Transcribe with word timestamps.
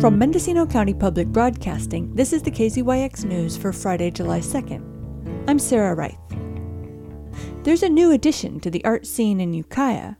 From 0.00 0.18
Mendocino 0.18 0.64
County 0.64 0.94
Public 0.94 1.28
Broadcasting, 1.28 2.14
this 2.14 2.32
is 2.32 2.40
the 2.42 2.50
KZYX 2.50 3.24
News 3.26 3.58
for 3.58 3.70
Friday, 3.70 4.10
July 4.10 4.40
2nd. 4.40 5.44
I'm 5.46 5.58
Sarah 5.58 5.94
Reith. 5.94 6.16
There's 7.64 7.82
a 7.82 7.88
new 7.90 8.10
addition 8.10 8.60
to 8.60 8.70
the 8.70 8.82
art 8.82 9.06
scene 9.06 9.42
in 9.42 9.52
Ukiah. 9.52 10.14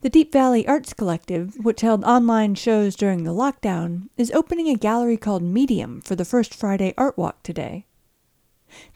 The 0.00 0.08
Deep 0.08 0.32
Valley 0.32 0.66
Arts 0.66 0.94
Collective, 0.94 1.54
which 1.58 1.82
held 1.82 2.02
online 2.04 2.54
shows 2.54 2.96
during 2.96 3.24
the 3.24 3.34
lockdown, 3.34 4.08
is 4.16 4.30
opening 4.30 4.70
a 4.70 4.74
gallery 4.74 5.18
called 5.18 5.42
Medium 5.42 6.00
for 6.00 6.16
the 6.16 6.24
first 6.24 6.54
Friday 6.54 6.94
Art 6.96 7.18
Walk 7.18 7.42
today. 7.42 7.84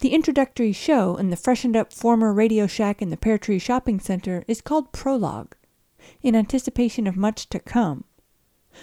The 0.01 0.15
introductory 0.15 0.73
show 0.73 1.17
in 1.17 1.29
the 1.29 1.37
freshened 1.37 1.77
up 1.77 1.93
former 1.93 2.33
Radio 2.33 2.67
Shack 2.67 3.03
in 3.03 3.11
the 3.11 3.19
Pear 3.19 3.37
Tree 3.37 3.59
Shopping 3.59 4.01
Center 4.01 4.43
is 4.49 4.63
called 4.63 4.91
Prologue, 4.93 5.55
in 6.23 6.35
anticipation 6.35 7.07
of 7.07 7.15
much 7.15 7.51
to 7.51 7.61
come. 7.61 8.05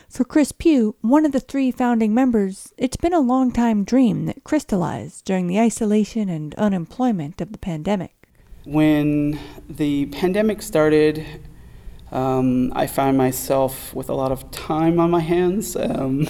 For 0.10 0.24
Chris 0.24 0.52
Pugh, 0.52 0.96
one 1.02 1.26
of 1.26 1.32
the 1.32 1.40
three 1.40 1.72
founding 1.72 2.14
members, 2.14 2.74
it's 2.78 2.98
been 2.98 3.14
a 3.14 3.20
long 3.20 3.52
time 3.52 3.84
dream 3.84 4.26
that 4.26 4.44
crystallized 4.44 5.26
during 5.26 5.48
the 5.48 5.60
isolation 5.60 6.30
and 6.30 6.56
unemployment 6.56 7.42
of 7.42 7.52
the 7.52 7.58
pandemic. 7.58 8.14
When 8.66 9.40
the 9.70 10.08
pandemic 10.08 10.62
started, 10.62 11.26
um, 12.12 12.72
I 12.76 12.88
found 12.88 13.18
myself 13.18 13.94
with 13.94 14.10
a 14.10 14.14
lot 14.14 14.32
of 14.32 14.50
time 14.52 15.00
on 15.00 15.12
my 15.12 15.20
hands. 15.20 15.76
Um, 15.76 16.28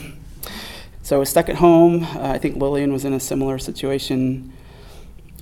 so 1.02 1.16
I 1.16 1.20
was 1.20 1.30
stuck 1.30 1.50
at 1.50 1.56
home. 1.56 2.04
Uh, 2.04 2.32
I 2.34 2.38
think 2.38 2.58
Lillian 2.58 2.92
was 2.92 3.06
in 3.06 3.14
a 3.14 3.20
similar 3.20 3.58
situation. 3.58 4.54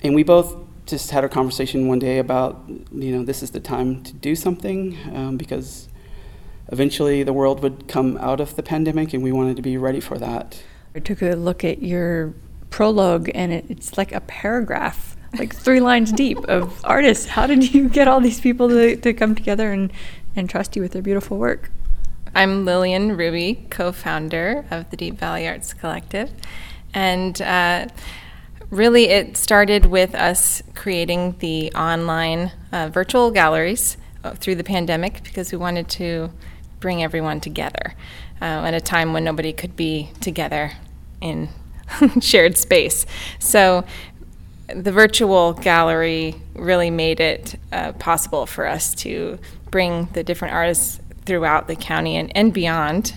And 0.02 0.14
we 0.14 0.22
both 0.22 0.56
just 0.86 1.10
had 1.10 1.24
a 1.24 1.28
conversation 1.28 1.88
one 1.88 1.98
day 1.98 2.18
about, 2.18 2.64
you 2.92 3.16
know, 3.16 3.24
this 3.24 3.42
is 3.42 3.50
the 3.50 3.60
time 3.60 4.02
to 4.04 4.12
do 4.12 4.34
something 4.34 4.96
um, 5.14 5.36
because 5.36 5.88
eventually 6.68 7.22
the 7.22 7.32
world 7.32 7.62
would 7.62 7.88
come 7.88 8.16
out 8.18 8.40
of 8.40 8.56
the 8.56 8.62
pandemic, 8.62 9.14
and 9.14 9.22
we 9.22 9.32
wanted 9.32 9.56
to 9.56 9.62
be 9.62 9.76
ready 9.76 10.00
for 10.00 10.18
that. 10.18 10.62
I 10.94 11.00
took 11.00 11.22
a 11.22 11.34
look 11.34 11.64
at 11.64 11.82
your 11.82 12.34
prologue, 12.70 13.30
and 13.34 13.52
it, 13.52 13.66
it's 13.68 13.96
like 13.96 14.12
a 14.12 14.20
paragraph, 14.20 15.16
like 15.38 15.54
three 15.54 15.80
lines 15.80 16.12
deep 16.12 16.38
of 16.44 16.84
artists. 16.84 17.26
How 17.26 17.46
did 17.46 17.74
you 17.74 17.88
get 17.88 18.08
all 18.08 18.20
these 18.20 18.40
people 18.40 18.68
to, 18.68 18.96
to 18.96 19.12
come 19.12 19.34
together 19.34 19.72
and, 19.72 19.92
and 20.36 20.48
trust 20.48 20.76
you 20.76 20.82
with 20.82 20.92
their 20.92 21.02
beautiful 21.02 21.38
work? 21.38 21.70
I'm 22.34 22.64
Lillian 22.64 23.16
Ruby, 23.16 23.66
co 23.70 23.90
founder 23.90 24.64
of 24.70 24.90
the 24.90 24.96
Deep 24.96 25.18
Valley 25.18 25.48
Arts 25.48 25.72
Collective. 25.72 26.30
And 26.94 27.40
uh, 27.40 27.88
really, 28.70 29.08
it 29.08 29.36
started 29.36 29.86
with 29.86 30.14
us 30.14 30.62
creating 30.74 31.36
the 31.38 31.72
online 31.72 32.52
uh, 32.70 32.88
virtual 32.88 33.30
galleries 33.30 33.96
uh, 34.24 34.32
through 34.32 34.56
the 34.56 34.64
pandemic 34.64 35.22
because 35.24 35.52
we 35.52 35.58
wanted 35.58 35.88
to 35.88 36.30
bring 36.80 37.02
everyone 37.02 37.40
together 37.40 37.94
uh, 38.40 38.44
at 38.44 38.74
a 38.74 38.80
time 38.80 39.12
when 39.12 39.24
nobody 39.24 39.52
could 39.52 39.76
be 39.76 40.10
together 40.20 40.72
in 41.20 41.48
shared 42.20 42.56
space. 42.56 43.06
So 43.38 43.84
the 44.68 44.92
virtual 44.92 45.54
gallery 45.54 46.36
really 46.54 46.90
made 46.90 47.20
it 47.20 47.58
uh, 47.72 47.92
possible 47.92 48.46
for 48.46 48.66
us 48.66 48.94
to 48.96 49.38
bring 49.70 50.06
the 50.12 50.22
different 50.22 50.54
artists 50.54 51.00
throughout 51.24 51.68
the 51.68 51.76
county 51.76 52.16
and, 52.16 52.34
and 52.36 52.52
beyond 52.52 53.14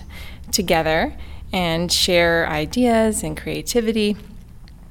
together 0.51 1.15
and 1.53 1.91
share 1.91 2.47
ideas 2.47 3.23
and 3.23 3.35
creativity. 3.37 4.15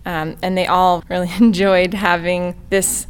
Um, 0.04 0.36
and 0.42 0.56
they 0.56 0.66
all 0.66 1.02
really 1.08 1.30
enjoyed 1.40 1.94
having 1.94 2.54
this 2.70 3.06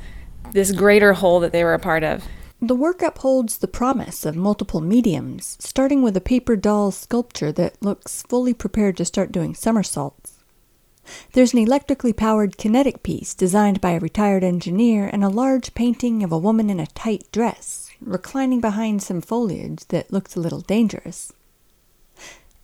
this 0.53 0.73
greater 0.73 1.13
whole 1.13 1.39
that 1.39 1.53
they 1.53 1.63
were 1.63 1.75
a 1.75 1.79
part 1.79 2.03
of. 2.03 2.25
The 2.63 2.75
work 2.75 3.01
upholds 3.01 3.57
the 3.57 3.69
promise 3.69 4.27
of 4.27 4.37
multiple 4.37 4.83
mediums, 4.83 5.57
starting 5.61 6.03
with 6.03 6.15
a 6.15 6.21
paper 6.21 6.57
doll 6.57 6.91
sculpture 6.91 7.51
that 7.53 7.83
looks 7.83 8.23
fully 8.25 8.53
prepared 8.53 8.99
to 8.99 9.07
start 9.07 9.33
doing 9.33 9.55
somersaults. 9.55 10.41
There's 11.33 11.55
an 11.55 11.61
electrically 11.61 12.13
powered 12.13 12.59
kinetic 12.59 13.03
piece 13.03 13.33
designed 13.33 13.81
by 13.81 13.93
a 13.93 13.99
retired 13.99 14.45
engineer 14.45 15.09
and 15.11 15.25
a 15.25 15.31
large 15.31 15.73
painting 15.73 16.23
of 16.23 16.33
a 16.33 16.39
woman 16.39 16.69
in 16.69 16.79
a 16.79 16.87
tight 16.89 17.33
dress, 17.33 17.89
reclining 17.99 18.61
behind 18.61 19.03
some 19.03 19.23
foliage 19.23 19.87
that 19.87 20.13
looks 20.13 20.37
a 20.37 20.41
little 20.41 20.61
dangerous. 20.61 21.33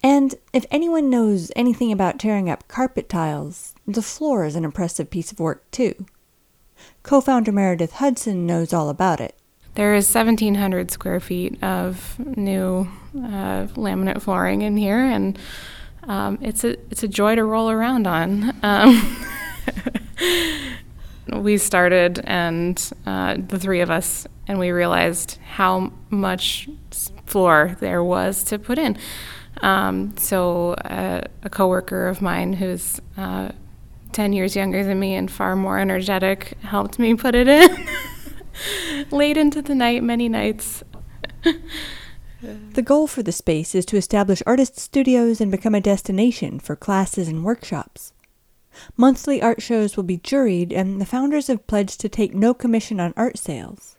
And 0.03 0.35
if 0.53 0.67
anyone 0.71 1.09
knows 1.09 1.51
anything 1.57 1.91
about 1.91 2.19
tearing 2.19 2.51
up 2.51 2.69
carpet 2.69 3.09
tiles, 3.09 3.75
the 3.87 4.03
floor 4.03 4.45
is 4.45 4.57
an 4.57 4.65
impressive 4.67 5.09
piece 5.09 5.33
of 5.33 5.41
work, 5.41 5.71
too. 5.71 6.05
Co 7.03 7.23
founder 7.23 7.51
Meredith 7.51 7.93
Hudson 7.93 8.45
knows 8.45 8.75
all 8.75 8.91
about 8.91 9.23
it. 9.23 9.35
There 9.77 9.95
is 9.95 10.13
1,700 10.13 10.91
square 10.91 11.21
feet 11.21 11.63
of 11.63 12.19
new 12.19 12.89
uh, 13.15 13.67
laminate 13.77 14.23
flooring 14.23 14.63
in 14.63 14.79
here, 14.79 14.99
and 14.99 15.39
um, 16.05 16.39
it's 16.41 16.65
a 16.65 16.79
it's 16.91 17.03
a 17.03 17.09
joy 17.09 17.35
to 17.35 17.45
roll 17.45 17.71
around 17.71 18.07
on. 18.07 18.57
Um, 18.63 19.17
we 21.43 21.59
started, 21.59 22.21
and 22.25 22.91
uh, 23.05 23.37
the 23.37 23.59
three 23.59 23.83
of 23.83 23.91
us, 23.91 24.27
and 24.49 24.59
we 24.59 24.71
realized 24.71 25.39
how 25.47 25.93
much 26.09 26.71
floor 27.27 27.77
there 27.79 28.03
was 28.03 28.45
to 28.45 28.59
put 28.59 28.79
in. 28.79 28.97
Um, 29.61 30.17
so 30.17 30.73
uh, 30.73 31.21
a 31.43 31.51
coworker 31.51 32.09
of 32.09 32.23
mine 32.23 32.55
who's 32.55 32.99
uh, 33.19 33.51
10 34.13 34.33
years 34.33 34.57
younger 34.57 34.83
than 34.85 34.99
me 34.99 35.15
and 35.15 35.31
far 35.31 35.55
more 35.55 35.79
energetic 35.79 36.57
helped 36.63 36.99
me 36.99 37.15
put 37.15 37.35
it 37.35 37.47
in. 37.47 37.69
late 39.11 39.37
into 39.37 39.63
the 39.63 39.75
night, 39.75 40.03
many 40.03 40.29
nights. 40.29 40.83
the 42.73 42.83
goal 42.83 43.07
for 43.07 43.23
the 43.23 43.33
space 43.33 43.75
is 43.75 43.87
to 43.87 43.97
establish 43.97 44.43
artist 44.47 44.79
studios 44.79 45.41
and 45.41 45.51
become 45.51 45.75
a 45.75 45.81
destination 45.81 46.59
for 46.59 46.77
classes 46.77 47.29
and 47.29 47.45
workshops. 47.45 48.13
Monthly 48.97 49.41
art 49.41 49.63
shows 49.63 49.97
will 49.97 50.05
be 50.05 50.19
juried, 50.19 50.73
and 50.73 51.01
the 51.01 51.07
founders 51.07 51.47
have 51.47 51.67
pledged 51.67 52.01
to 52.01 52.09
take 52.09 52.35
no 52.35 52.53
commission 52.53 53.01
on 53.01 53.15
art 53.17 53.39
sales. 53.39 53.97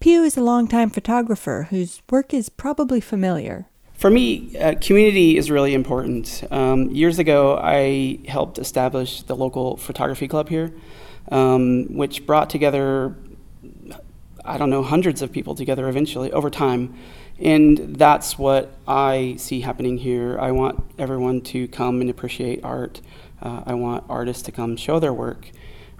Pugh 0.00 0.24
is 0.24 0.36
a 0.36 0.42
longtime 0.42 0.90
photographer 0.90 1.68
whose 1.70 2.02
work 2.10 2.32
is 2.32 2.48
probably 2.48 3.00
familiar. 3.00 3.66
For 3.94 4.10
me, 4.10 4.56
uh, 4.56 4.76
community 4.80 5.36
is 5.36 5.50
really 5.50 5.74
important. 5.74 6.42
Um, 6.50 6.88
years 6.90 7.18
ago, 7.18 7.58
I 7.62 8.18
helped 8.26 8.58
establish 8.58 9.22
the 9.22 9.36
local 9.36 9.76
photography 9.76 10.26
club 10.26 10.48
here, 10.48 10.72
um, 11.30 11.84
which 11.94 12.24
brought 12.24 12.48
together 12.48 13.14
I 14.50 14.58
don't 14.58 14.70
know, 14.70 14.82
hundreds 14.82 15.22
of 15.22 15.32
people 15.32 15.54
together 15.54 15.88
eventually 15.88 16.32
over 16.32 16.50
time. 16.50 16.94
And 17.38 17.96
that's 17.96 18.38
what 18.38 18.74
I 18.86 19.36
see 19.38 19.60
happening 19.60 19.96
here. 19.96 20.38
I 20.38 20.50
want 20.50 20.84
everyone 20.98 21.40
to 21.42 21.68
come 21.68 22.00
and 22.00 22.10
appreciate 22.10 22.62
art. 22.62 23.00
Uh, 23.40 23.62
I 23.64 23.74
want 23.74 24.04
artists 24.08 24.42
to 24.44 24.52
come 24.52 24.76
show 24.76 24.98
their 24.98 25.12
work. 25.12 25.50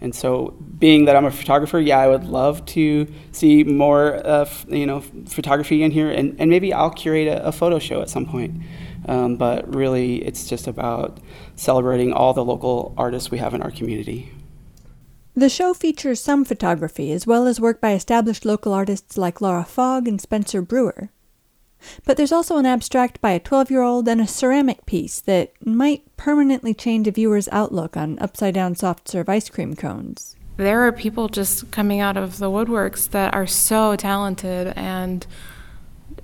And 0.02 0.14
so, 0.14 0.54
being 0.78 1.04
that 1.04 1.16
I'm 1.16 1.26
a 1.26 1.30
photographer, 1.30 1.78
yeah, 1.78 1.98
I 1.98 2.08
would 2.08 2.24
love 2.24 2.64
to 2.66 3.06
see 3.32 3.64
more, 3.64 4.14
uh, 4.26 4.42
f- 4.42 4.64
you 4.68 4.86
know, 4.86 5.00
photography 5.26 5.82
in 5.82 5.90
here, 5.90 6.10
and, 6.10 6.40
and 6.40 6.48
maybe 6.48 6.72
I'll 6.72 6.90
curate 6.90 7.28
a, 7.28 7.46
a 7.46 7.52
photo 7.52 7.78
show 7.78 8.00
at 8.00 8.08
some 8.08 8.24
point. 8.24 8.62
Um, 9.06 9.36
but 9.36 9.74
really, 9.74 10.24
it's 10.24 10.48
just 10.48 10.66
about 10.68 11.18
celebrating 11.54 12.14
all 12.14 12.32
the 12.32 12.44
local 12.44 12.94
artists 12.96 13.30
we 13.30 13.38
have 13.38 13.52
in 13.52 13.60
our 13.60 13.70
community. 13.70 14.32
The 15.34 15.48
show 15.48 15.74
features 15.74 16.20
some 16.20 16.44
photography 16.44 17.12
as 17.12 17.26
well 17.26 17.46
as 17.46 17.60
work 17.60 17.80
by 17.80 17.92
established 17.92 18.44
local 18.44 18.72
artists 18.72 19.16
like 19.16 19.40
Laura 19.40 19.64
Fogg 19.64 20.08
and 20.08 20.20
Spencer 20.20 20.60
Brewer. 20.60 21.10
But 22.04 22.16
there's 22.16 22.32
also 22.32 22.56
an 22.56 22.66
abstract 22.66 23.20
by 23.20 23.30
a 23.30 23.40
12 23.40 23.70
year 23.70 23.82
old 23.82 24.08
and 24.08 24.20
a 24.20 24.26
ceramic 24.26 24.84
piece 24.86 25.20
that 25.20 25.52
might 25.64 26.04
permanently 26.16 26.74
change 26.74 27.08
a 27.08 27.12
viewer's 27.12 27.48
outlook 27.52 27.96
on 27.96 28.18
upside 28.18 28.54
down 28.54 28.74
soft 28.74 29.08
serve 29.08 29.28
ice 29.28 29.48
cream 29.48 29.74
cones. 29.74 30.36
There 30.56 30.86
are 30.86 30.92
people 30.92 31.28
just 31.28 31.70
coming 31.70 32.00
out 32.00 32.16
of 32.16 32.38
the 32.38 32.50
woodworks 32.50 33.08
that 33.10 33.32
are 33.32 33.46
so 33.46 33.96
talented 33.96 34.74
and 34.76 35.26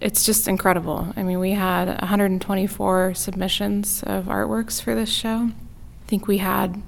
it's 0.01 0.27
just 0.27 0.47
incredible. 0.47 1.15
I 1.17 1.23
mean, 1.23 1.39
we 1.39 1.53
had 1.53 1.89
124 1.89 3.15
submissions 3.15 4.03
of 4.03 4.27
artworks 4.27 4.83
for 4.83 4.95
this 4.95 5.09
show. 5.09 5.51
I 5.53 6.09
think 6.09 6.27
we 6.27 6.39
had 6.39 6.83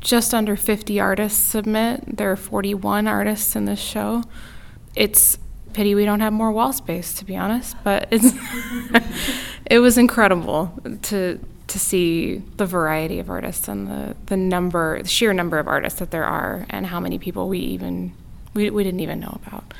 just 0.00 0.32
under 0.34 0.56
50 0.56 0.98
artists 1.00 1.42
submit. 1.42 2.16
There 2.16 2.30
are 2.30 2.36
41 2.36 3.06
artists 3.06 3.56
in 3.56 3.64
this 3.64 3.80
show. 3.80 4.22
It's 4.94 5.38
pity 5.72 5.94
we 5.94 6.06
don't 6.06 6.20
have 6.20 6.32
more 6.32 6.50
wall 6.50 6.72
space, 6.72 7.12
to 7.14 7.24
be 7.24 7.36
honest, 7.36 7.76
but 7.84 8.08
it's 8.10 8.32
it 9.66 9.80
was 9.80 9.98
incredible 9.98 10.72
to 11.02 11.38
to 11.66 11.78
see 11.78 12.36
the 12.56 12.66
variety 12.66 13.18
of 13.18 13.28
artists 13.28 13.68
and 13.68 13.88
the, 13.88 14.16
the 14.26 14.36
number, 14.36 15.02
the 15.02 15.08
sheer 15.08 15.32
number 15.32 15.58
of 15.58 15.66
artists 15.66 15.98
that 15.98 16.12
there 16.12 16.24
are, 16.24 16.64
and 16.70 16.86
how 16.86 17.00
many 17.00 17.18
people 17.18 17.48
we 17.48 17.58
even 17.58 18.12
we, 18.54 18.70
we 18.70 18.84
didn't 18.84 19.00
even 19.00 19.20
know 19.20 19.38
about. 19.46 19.74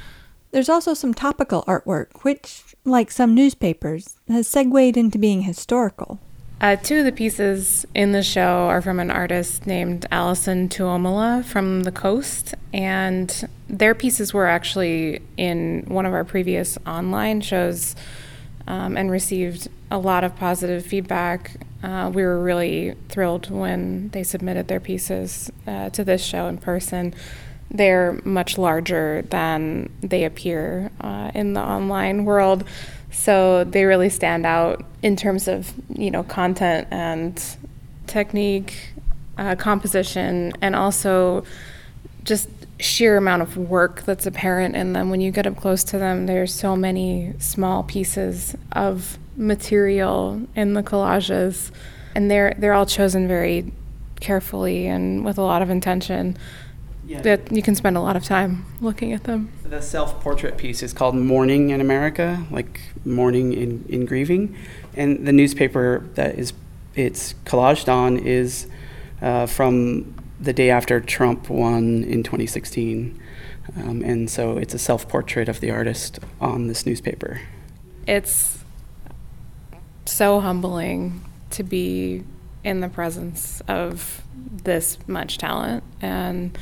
There's 0.51 0.69
also 0.69 0.95
some 0.95 1.15
topical 1.15 1.65
artwork, 1.65 2.23
which, 2.23 2.75
like 2.85 3.11
some 3.11 3.35
newspapers, 3.35 4.17
has 4.29 4.47
segued 4.47 4.97
into 4.97 5.19
being 5.19 5.43
historical. 5.43 6.21
Uh, 6.59 6.75
two 6.75 7.01
of 7.01 7.05
the 7.05 7.13
pieces 7.13 7.85
in 7.95 8.13
the 8.13 8.23
show 8.23 8.67
are 8.69 8.81
from 8.81 8.99
an 8.99 9.11
artist 9.11 9.67
named 9.67 10.07
Allison 10.11 10.71
Tuomola 10.71 11.45
from 11.45 11.83
the 11.83 11.93
coast, 11.93 12.55
and 12.73 13.47
their 13.69 13.95
pieces 13.95 14.33
were 14.33 14.47
actually 14.47 15.21
in 15.37 15.85
one 15.87 16.07
of 16.07 16.15
our 16.15 16.25
previous 16.25 16.79
online 16.87 17.43
shows 17.43 17.95
um, 18.67 18.97
and 18.97 19.11
received 19.11 19.69
a 19.91 19.99
lot 19.99 20.25
of 20.25 20.35
positive 20.37 20.85
feedback. 20.87 21.57
Uh, 21.83 22.11
we 22.13 22.23
were 22.23 22.43
really 22.43 22.95
thrilled 23.11 23.51
when 23.51 24.09
they 24.11 24.23
submitted 24.23 24.67
their 24.67 24.81
pieces 24.81 25.53
uh, 25.67 25.91
to 25.91 26.05
this 26.05 26.25
show 26.25 26.47
in 26.47 26.57
person. 26.57 27.15
They're 27.71 28.19
much 28.25 28.57
larger 28.57 29.23
than 29.29 29.91
they 30.01 30.25
appear 30.25 30.91
uh, 31.03 31.33
in 31.35 31.53
the 31.53 31.61
online 31.61 32.25
world, 32.25 32.65
so 33.11 33.65
they 33.65 33.85
really 33.85 34.11
stand 34.11 34.47
out 34.47 34.85
in 35.03 35.17
terms 35.17 35.49
of 35.49 35.73
you 35.89 36.11
know 36.11 36.23
content 36.23 36.89
and 36.91 37.57
technique, 38.07 38.93
uh, 39.39 39.55
composition, 39.57 40.53
and 40.61 40.77
also 40.77 41.45
just 42.25 42.49
sheer 42.79 43.17
amount 43.17 43.43
of 43.43 43.57
work 43.57 44.03
that's 44.03 44.27
apparent 44.27 44.77
in 44.77 44.93
them. 44.93 45.11
When 45.11 45.21
you 45.21 45.31
get 45.31 45.47
up 45.47 45.57
close 45.57 45.83
to 45.85 45.99
them 45.99 46.27
there's 46.27 46.53
so 46.53 46.77
many 46.77 47.33
small 47.39 47.83
pieces 47.83 48.55
of 48.73 49.19
material 49.37 50.43
in 50.55 50.75
the 50.75 50.83
collages 50.83 51.71
and 52.15 52.31
they're 52.31 52.55
they're 52.59 52.73
all 52.73 52.87
chosen 52.87 53.29
very 53.29 53.71
carefully 54.21 54.87
and 54.87 55.25
with 55.25 55.37
a 55.37 55.43
lot 55.43 55.61
of 55.63 55.69
intention 55.69 56.37
Yeah. 57.07 57.23
that 57.23 57.53
you 57.53 57.63
can 57.63 57.77
spend 57.77 57.97
a 57.97 58.01
lot 58.01 58.17
of 58.17 58.25
time 58.25 58.67
looking 58.81 59.13
at 59.13 59.25
them 59.25 59.53
The 59.63 59.81
self 59.81 60.21
portrait 60.21 60.57
piece 60.57 60.83
is 60.83 60.93
called 60.93 61.15
Mourning 61.15 61.71
in 61.71 61.81
America, 61.81 62.45
like 62.51 62.81
mourning 63.05 63.53
in, 63.53 63.85
in 63.89 64.07
grieving. 64.07 64.57
And 64.95 65.25
the 65.27 65.33
newspaper 65.33 66.05
that 66.15 66.37
is 66.37 66.53
it's 66.97 67.35
collaged 67.45 67.89
on 67.89 68.17
is 68.17 68.67
uh, 69.23 69.47
from 69.47 70.15
the 70.41 70.53
day 70.53 70.71
after 70.71 71.01
Trump 71.01 71.49
won 71.49 72.03
in 72.05 72.23
2016. 72.23 73.21
Um, 73.77 74.03
and 74.03 74.31
so 74.31 74.57
it's 74.59 74.75
a 74.75 74.79
self 74.79 75.09
portrait 75.09 75.49
of 75.49 75.61
the 75.61 75.71
artist 75.71 76.19
on 76.41 76.67
this 76.67 76.87
newspaper. 76.87 77.41
it's 78.07 78.65
so 80.07 80.41
humbling 80.41 81.21
to 81.51 81.63
be 81.63 82.23
in 82.63 82.81
the 82.81 82.89
presence 82.89 83.61
of 83.69 84.23
this 84.35 84.99
much 85.07 85.39
talent 85.39 85.83
and 86.01 86.57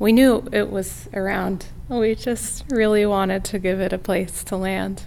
we 0.00 0.12
knew 0.12 0.42
it 0.50 0.70
was 0.70 1.10
around 1.12 1.66
we 1.90 2.14
just 2.14 2.64
really 2.70 3.04
wanted 3.04 3.44
to 3.44 3.58
give 3.58 3.80
it 3.80 3.92
a 3.92 3.98
place 3.98 4.42
to 4.42 4.56
land 4.56 5.04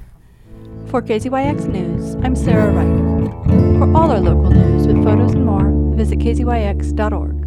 For 0.85 1.01
KZYX 1.01 1.65
News, 1.67 2.13
I'm 2.23 2.35
Sarah 2.35 2.71
Reith. 2.71 3.79
For 3.79 3.91
all 3.97 4.11
our 4.11 4.19
local 4.19 4.51
news 4.51 4.85
with 4.85 5.03
photos 5.03 5.33
and 5.33 5.47
more, 5.47 5.71
visit 5.95 6.19
kzyx.org. 6.19 7.39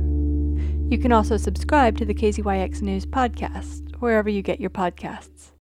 You 0.90 0.98
can 0.98 1.12
also 1.12 1.36
subscribe 1.36 1.96
to 1.98 2.04
the 2.04 2.14
KZYX 2.14 2.82
News 2.82 3.06
podcast 3.06 3.94
wherever 4.00 4.28
you 4.28 4.42
get 4.42 4.58
your 4.58 4.70
podcasts. 4.70 5.50